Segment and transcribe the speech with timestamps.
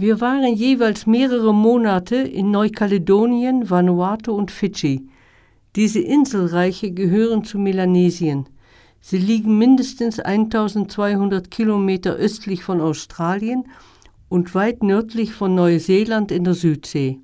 [0.00, 5.08] Wir waren jeweils mehrere Monate in Neukaledonien, Vanuatu und Fidschi.
[5.74, 8.48] Diese Inselreiche gehören zu Melanesien.
[9.00, 13.64] Sie liegen mindestens 1200 Kilometer östlich von Australien
[14.28, 17.18] und weit nördlich von Neuseeland in der Südsee.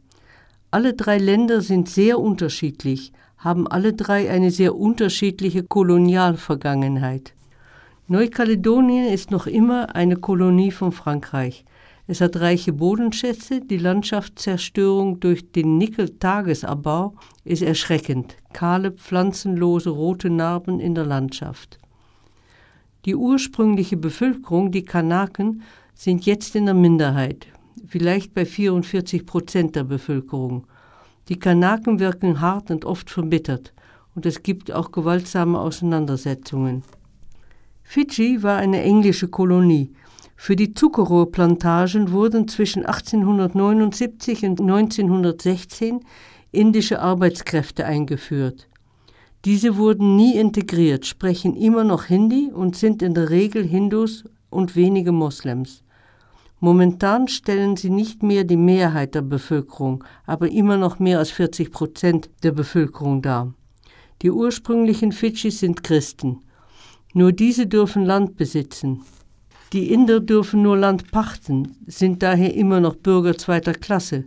[0.73, 7.35] Alle drei Länder sind sehr unterschiedlich, haben alle drei eine sehr unterschiedliche Kolonialvergangenheit.
[8.09, 11.65] Neukaledonien ist noch immer eine Kolonie von Frankreich.
[12.07, 20.81] Es hat reiche Bodenschätze, die Landschaftszerstörung durch den Nickel-Tagesabbau ist erschreckend, kahle, pflanzenlose rote Narben
[20.81, 21.79] in der Landschaft.
[23.07, 25.63] Die ursprüngliche Bevölkerung, die Kanaken,
[25.95, 27.47] sind jetzt in der Minderheit,
[27.87, 30.67] vielleicht bei 44 Prozent der Bevölkerung.
[31.31, 33.73] Die Kanaken wirken hart und oft verbittert,
[34.15, 36.83] und es gibt auch gewaltsame Auseinandersetzungen.
[37.83, 39.93] Fidschi war eine englische Kolonie.
[40.37, 46.01] Für die Zuckerrohrplantagen wurden zwischen 1879 und 1916
[46.53, 48.69] indische Arbeitskräfte eingeführt.
[49.45, 54.75] Diese wurden nie integriert, sprechen immer noch Hindi und sind in der Regel Hindus und
[54.75, 55.85] wenige Moslems.
[56.61, 61.71] Momentan stellen sie nicht mehr die Mehrheit der Bevölkerung, aber immer noch mehr als 40
[61.71, 63.53] Prozent der Bevölkerung dar.
[64.23, 66.41] Die ursprünglichen Fidschis sind Christen.
[67.13, 69.03] Nur diese dürfen Land besitzen.
[69.75, 74.25] Die Inder dürfen nur Land pachten, sind daher immer noch Bürger zweiter Klasse.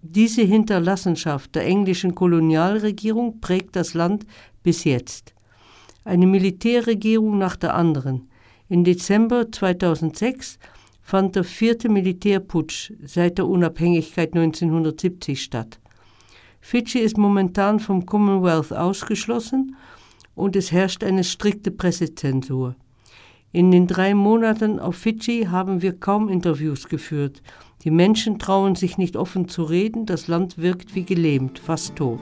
[0.00, 4.24] Diese Hinterlassenschaft der englischen Kolonialregierung prägt das Land
[4.62, 5.34] bis jetzt.
[6.02, 8.30] Eine Militärregierung nach der anderen.
[8.70, 10.58] Im Dezember 2006
[11.02, 15.78] fand der vierte Militärputsch seit der Unabhängigkeit 1970 statt.
[16.62, 19.76] Fidschi ist momentan vom Commonwealth ausgeschlossen
[20.34, 22.76] und es herrscht eine strikte Pressezensur.
[23.54, 27.40] In den drei Monaten auf Fidschi haben wir kaum Interviews geführt.
[27.84, 32.18] Die Menschen trauen sich nicht offen zu reden, das Land wirkt wie gelähmt, fast tot.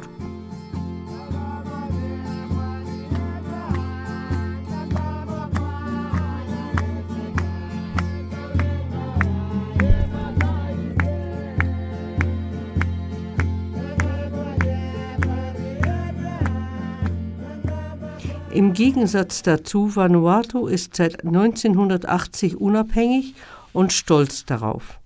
[18.52, 23.34] Im Gegensatz dazu, Vanuatu ist seit 1980 unabhängig
[23.72, 25.00] und stolz darauf.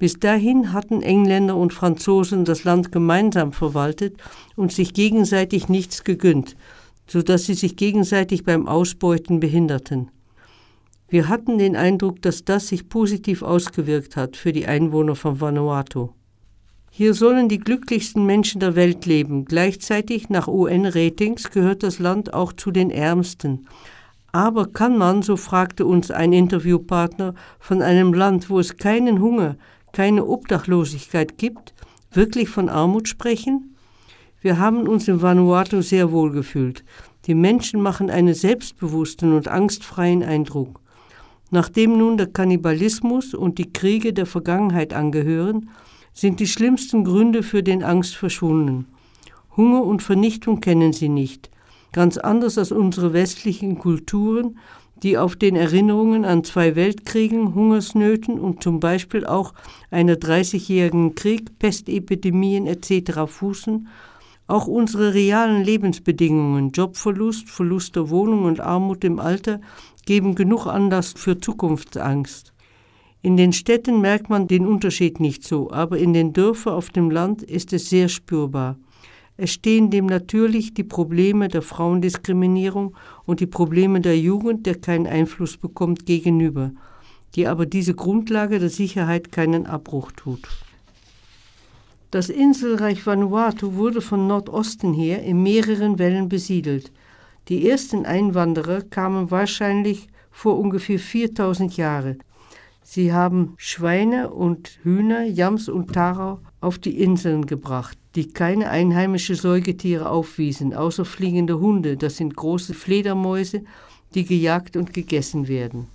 [0.00, 4.16] Bis dahin hatten Engländer und Franzosen das Land gemeinsam verwaltet
[4.56, 6.56] und sich gegenseitig nichts gegönnt,
[7.06, 10.10] so dass sie sich gegenseitig beim Ausbeuten behinderten.
[11.08, 16.10] Wir hatten den Eindruck, dass das sich positiv ausgewirkt hat für die Einwohner von Vanuatu.
[16.92, 19.44] Hier sollen die glücklichsten Menschen der Welt leben.
[19.44, 23.68] Gleichzeitig nach UN-Ratings gehört das Land auch zu den ärmsten.
[24.32, 29.56] Aber kann man, so fragte uns ein Interviewpartner, von einem Land, wo es keinen Hunger,
[29.92, 31.74] keine Obdachlosigkeit gibt,
[32.12, 33.76] wirklich von Armut sprechen?
[34.40, 36.84] Wir haben uns in Vanuatu sehr wohl gefühlt.
[37.26, 40.80] Die Menschen machen einen selbstbewussten und angstfreien Eindruck.
[41.50, 45.70] Nachdem nun der Kannibalismus und die Kriege der Vergangenheit angehören,
[46.12, 48.86] sind die schlimmsten Gründe für den Angst verschwunden.
[49.56, 51.50] Hunger und Vernichtung kennen sie nicht,
[51.92, 54.58] ganz anders als unsere westlichen Kulturen,
[55.02, 59.54] die auf den Erinnerungen an zwei Weltkriegen, Hungersnöten und zum Beispiel auch
[59.90, 63.26] einer 30-jährigen Krieg, Pestepidemien etc.
[63.26, 63.88] fußen,
[64.46, 69.60] auch unsere realen Lebensbedingungen, Jobverlust, Verlust der Wohnung und Armut im Alter
[70.06, 72.52] geben genug Anlass für Zukunftsangst.
[73.22, 77.10] In den Städten merkt man den Unterschied nicht so, aber in den Dörfern auf dem
[77.10, 78.78] Land ist es sehr spürbar.
[79.36, 82.94] Es stehen dem natürlich die Probleme der Frauendiskriminierung
[83.26, 86.72] und die Probleme der Jugend, der keinen Einfluss bekommt, gegenüber,
[87.34, 90.46] die aber diese Grundlage der Sicherheit keinen Abbruch tut.
[92.10, 96.90] Das Inselreich Vanuatu wurde von Nordosten her in mehreren Wellen besiedelt.
[97.48, 102.18] Die ersten Einwanderer kamen wahrscheinlich vor ungefähr 4000 Jahren.
[102.92, 109.36] Sie haben Schweine und Hühner, Jams und Tara auf die Inseln gebracht, die keine einheimische
[109.36, 113.62] Säugetiere aufwiesen, außer fliegende Hunde, das sind große Fledermäuse,
[114.14, 115.86] die gejagt und gegessen werden.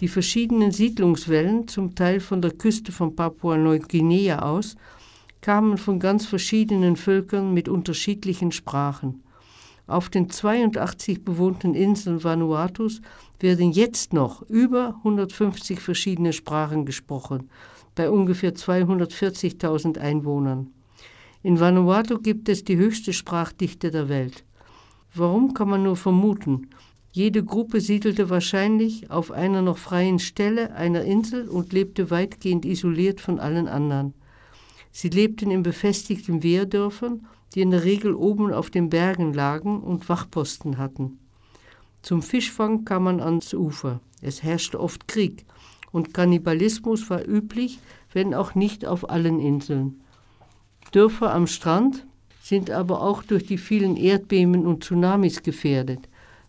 [0.00, 4.76] Die verschiedenen Siedlungswellen, zum Teil von der Küste von Papua-Neuguinea aus,
[5.42, 9.22] kamen von ganz verschiedenen Völkern mit unterschiedlichen Sprachen.
[9.86, 13.02] Auf den 82 bewohnten Inseln Vanuatus
[13.38, 17.50] werden jetzt noch über 150 verschiedene Sprachen gesprochen,
[17.94, 20.70] bei ungefähr 240.000 Einwohnern.
[21.42, 24.44] In Vanuatu gibt es die höchste Sprachdichte der Welt.
[25.14, 26.70] Warum kann man nur vermuten?
[27.12, 33.20] Jede Gruppe siedelte wahrscheinlich auf einer noch freien Stelle einer Insel und lebte weitgehend isoliert
[33.20, 34.14] von allen anderen.
[34.90, 40.08] Sie lebten in befestigten Wehrdörfern, die in der Regel oben auf den Bergen lagen und
[40.08, 41.18] Wachposten hatten.
[42.02, 44.00] Zum Fischfang kam man ans Ufer.
[44.20, 45.44] Es herrschte oft Krieg
[45.92, 47.78] und Kannibalismus war üblich,
[48.12, 50.00] wenn auch nicht auf allen Inseln.
[50.92, 52.06] Dörfer am Strand
[52.42, 56.08] sind aber auch durch die vielen Erdbeben und Tsunamis gefährdet.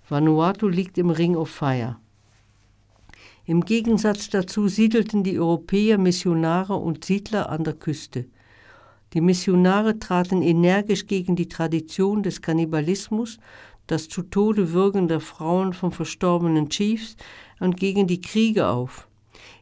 [0.10, 1.98] Vanuatu liegt im Ring of Fire.
[3.46, 8.26] Im Gegensatz dazu siedelten die Europäer Missionare und Siedler an der Küste.
[9.16, 13.40] Die Missionare traten energisch gegen die Tradition des Kannibalismus,
[13.88, 17.16] das zu Tode würgen der Frauen von verstorbenen Chiefs
[17.62, 19.08] und gegen die Kriege auf.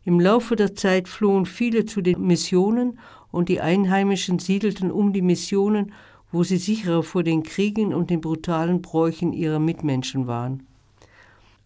[0.06, 2.98] Im Laufe der Zeit flohen viele zu den Missionen
[3.32, 5.94] und die Einheimischen siedelten um die Missionen,
[6.32, 10.66] wo sie sicherer vor den Kriegen und den brutalen Bräuchen ihrer Mitmenschen waren.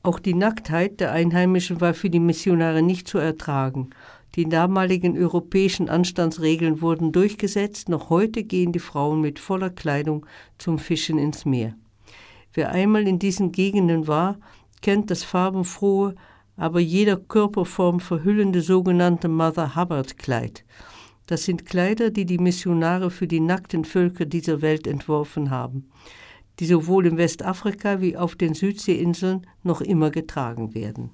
[0.04, 3.92] Auch die Nacktheit der Einheimischen war für die Missionare nicht zu ertragen.
[4.38, 10.28] Die damaligen europäischen Anstandsregeln wurden durchgesetzt, noch heute gehen die Frauen mit voller Kleidung
[10.60, 11.74] zum Fischen ins Meer.
[12.54, 14.38] Wer einmal in diesen Gegenden war,
[14.84, 16.14] kennt das farbenfrohe,
[16.56, 20.64] aber jeder Körperform verhüllende sogenannte Mother Hubbard Kleid.
[21.26, 25.90] Das sind Kleider, die die Missionare für die nackten Völker dieser Welt entworfen haben,
[26.60, 31.10] die sowohl in Westafrika wie auf den Südseeinseln noch immer getragen werden.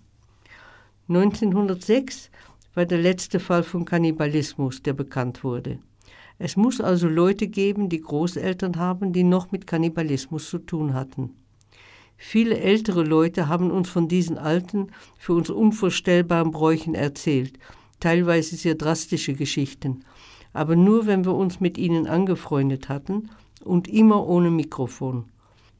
[1.07, 2.29] 1906
[2.73, 5.79] war der letzte Fall von Kannibalismus, der bekannt wurde.
[6.39, 11.31] Es muss also Leute geben, die Großeltern haben, die noch mit Kannibalismus zu tun hatten.
[12.17, 14.87] Viele ältere Leute haben uns von diesen alten,
[15.17, 17.59] für uns unvorstellbaren Bräuchen erzählt,
[17.99, 20.03] teilweise sehr drastische Geschichten,
[20.53, 23.29] aber nur wenn wir uns mit ihnen angefreundet hatten
[23.63, 25.25] und immer ohne Mikrofon.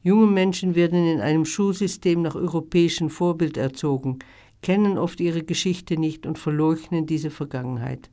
[0.02, 4.18] Junge Menschen werden in einem Schulsystem nach europäischem Vorbild erzogen,
[4.64, 8.10] kennen oft ihre Geschichte nicht und verleugnen diese Vergangenheit.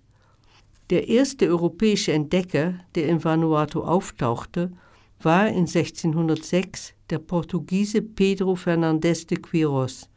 [0.90, 4.74] Der erste europäische Entdecker, der in Vanuatu auftauchte,
[5.22, 10.10] war in 1606 der Portugiese Pedro Fernandes de Quiros.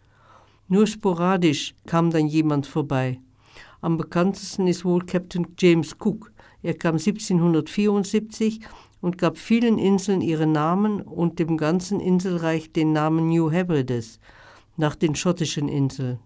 [0.66, 3.20] Nur sporadisch kam dann jemand vorbei.
[3.81, 6.32] Am bekanntesten ist wohl Captain James Cook.
[6.62, 8.58] Er kam 1774
[9.00, 14.19] und gab vielen Inseln ihre Namen und dem ganzen Inselreich den Namen New Hebrides,
[14.76, 16.19] nach den schottischen Inseln.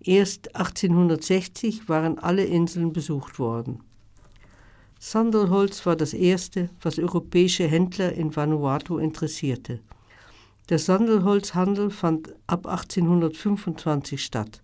[0.00, 3.80] Erst 1860 waren alle Inseln besucht worden.
[4.98, 9.80] Sandelholz war das erste, was europäische Händler in Vanuatu interessierte.
[10.70, 14.62] Der Sandelholzhandel fand ab 1825 statt.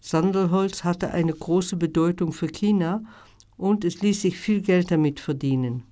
[0.00, 3.02] Sandelholz hatte eine große Bedeutung für China
[3.56, 5.82] und es ließ sich viel Geld damit verdienen.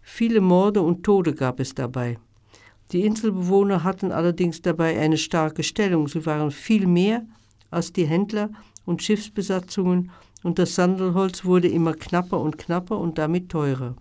[0.00, 2.18] Viele Morde und Tode gab es dabei.
[2.92, 6.08] Die Inselbewohner hatten allerdings dabei eine starke Stellung.
[6.08, 7.26] Sie waren viel mehr
[7.70, 8.50] als die Händler
[8.86, 10.10] und Schiffsbesatzungen
[10.42, 13.96] und das Sandelholz wurde immer knapper und knapper und damit teurer.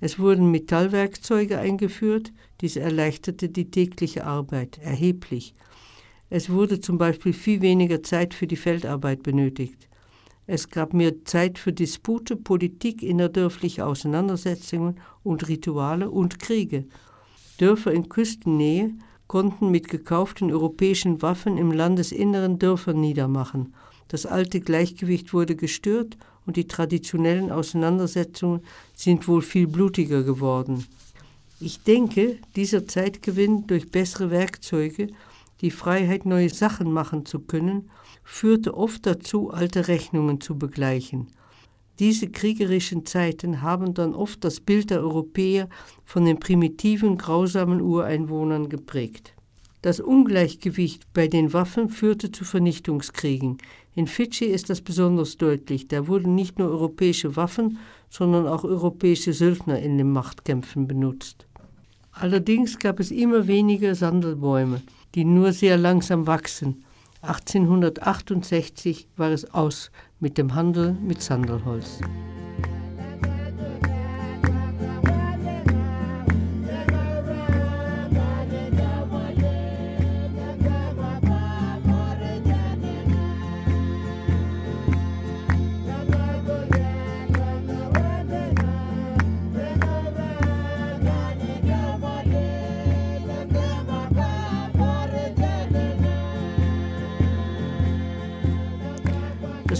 [0.00, 5.54] Es wurden Metallwerkzeuge eingeführt, dies erleichterte die tägliche Arbeit erheblich.
[6.30, 9.88] Es wurde zum Beispiel viel weniger Zeit für die Feldarbeit benötigt.
[10.46, 16.86] Es gab mehr Zeit für Dispute, Politik, innerdörfliche Auseinandersetzungen und Rituale und Kriege.
[17.60, 18.94] Dörfer in Küstennähe
[19.26, 23.74] konnten mit gekauften europäischen Waffen im Landesinneren Dörfer niedermachen.
[24.08, 26.16] Das alte Gleichgewicht wurde gestört
[26.46, 28.62] und die traditionellen Auseinandersetzungen
[28.94, 30.86] sind wohl viel blutiger geworden.
[31.60, 35.08] Ich denke, dieser Zeitgewinn durch bessere Werkzeuge,
[35.60, 37.90] die Freiheit, neue Sachen machen zu können,
[38.24, 41.28] führte oft dazu, alte Rechnungen zu begleichen.
[42.00, 45.68] Diese kriegerischen Zeiten haben dann oft das Bild der Europäer
[46.06, 49.34] von den primitiven, grausamen Ureinwohnern geprägt.
[49.82, 53.58] Das Ungleichgewicht bei den Waffen führte zu Vernichtungskriegen.
[53.94, 55.88] In Fidschi ist das besonders deutlich.
[55.88, 57.76] Da wurden nicht nur europäische Waffen,
[58.08, 61.46] sondern auch europäische Söldner in den Machtkämpfen benutzt.
[62.12, 64.80] Allerdings gab es immer weniger Sandelbäume,
[65.14, 66.82] die nur sehr langsam wachsen.
[67.20, 72.00] 1868 war es aus mit dem Handel mit Sandelholz.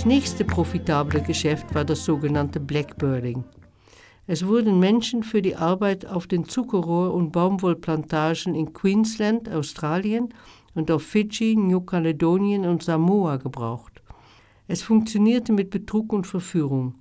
[0.01, 3.45] Das nächste profitable Geschäft war das sogenannte Blackbirding.
[4.27, 10.33] Es wurden Menschen für die Arbeit auf den Zuckerrohr- und Baumwollplantagen in Queensland, Australien
[10.75, 14.01] und auf Fidschi, New Caledonien und Samoa gebraucht.
[14.69, 16.95] Es funktionierte mit Betrug und Verführung.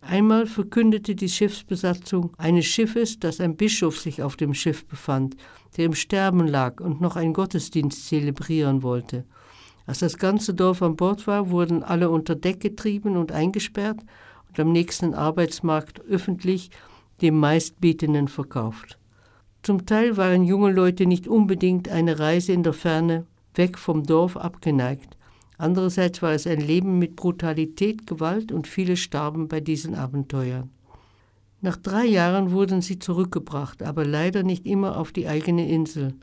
[0.00, 5.36] Einmal verkündete die Schiffsbesatzung eines Schiffes, dass ein Bischof sich auf dem Schiff befand,
[5.76, 9.24] der im Sterben lag und noch einen Gottesdienst zelebrieren wollte.
[9.86, 14.00] Als das ganze Dorf an Bord war, wurden alle unter Deck getrieben und eingesperrt
[14.48, 16.70] und am nächsten Arbeitsmarkt öffentlich
[17.20, 18.98] dem Meistbietenden verkauft.
[19.62, 24.36] Zum Teil waren junge Leute nicht unbedingt eine Reise in der Ferne weg vom Dorf
[24.36, 25.16] abgeneigt.
[25.58, 30.70] Andererseits war es ein Leben mit Brutalität, Gewalt und viele starben bei diesen Abenteuern.
[31.60, 36.14] Nach drei Jahren wurden sie zurückgebracht, aber leider nicht immer auf die eigene Insel.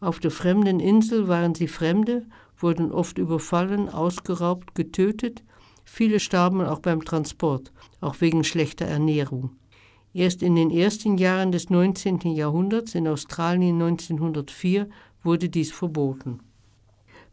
[0.00, 2.26] Auf der fremden Insel waren sie Fremde,
[2.62, 5.42] wurden oft überfallen, ausgeraubt, getötet.
[5.84, 9.50] Viele starben auch beim Transport, auch wegen schlechter Ernährung.
[10.14, 12.20] Erst in den ersten Jahren des 19.
[12.34, 14.88] Jahrhunderts, in Australien 1904,
[15.22, 16.40] wurde dies verboten.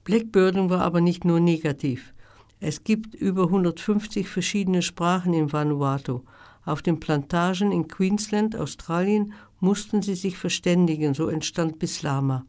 [0.04, 2.14] Blackbirding war aber nicht nur negativ.
[2.62, 6.22] Es gibt über 150 verschiedene Sprachen in Vanuatu.
[6.66, 12.46] Auf den Plantagen in Queensland, Australien, mussten sie sich verständigen, so entstand Bislama,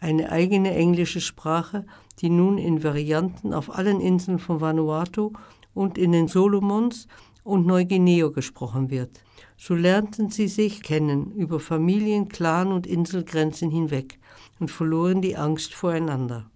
[0.00, 1.86] eine eigene englische Sprache,
[2.20, 5.32] die nun in Varianten auf allen Inseln von Vanuatu
[5.74, 7.06] und in den Solomons
[7.44, 9.22] und Neuguinea gesprochen wird.
[9.56, 14.18] So lernten sie sich kennen über Familien, Clan und Inselgrenzen hinweg
[14.58, 16.50] und verloren die Angst voreinander.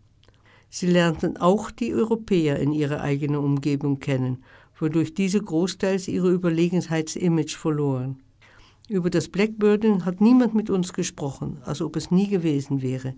[0.69, 4.45] Sie lernten auch die Europäer in ihrer eigenen Umgebung kennen,
[4.79, 8.23] wodurch diese großteils ihre Überlegenheitsimage verloren.
[8.91, 13.15] Über das Blackbirding hat niemand mit uns gesprochen, als ob es nie gewesen wäre.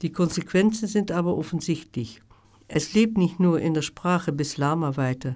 [0.00, 2.22] Die Konsequenzen sind aber offensichtlich.
[2.68, 5.34] Es lebt nicht nur in der Sprache bis Lama weiter.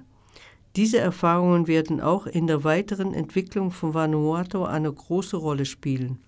[0.77, 6.19] Diese Erfahrungen werden auch in der weiteren Entwicklung von Vanuatu eine große Rolle spielen.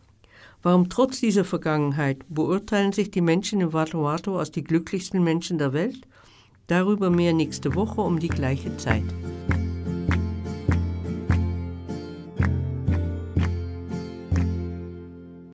[0.61, 5.71] Warum trotz dieser Vergangenheit beurteilen sich die Menschen in Vanuatu als die glücklichsten Menschen der
[5.71, 6.01] Welt?
[6.67, 9.05] Darüber mehr nächste Woche um die gleiche Zeit.